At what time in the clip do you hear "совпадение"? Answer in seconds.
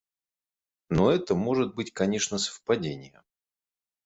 2.39-3.21